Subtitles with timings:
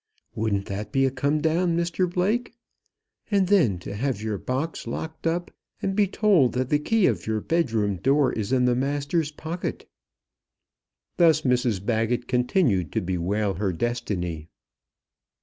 [0.33, 2.55] Wouldn't that be a come down, Mr Blake?
[3.29, 7.27] And then to have your box locked up, and be told that the key of
[7.27, 9.87] your bedroom door is in the master's pocket."
[11.17, 14.47] Thus Mrs Baggett continued to bewail her destiny.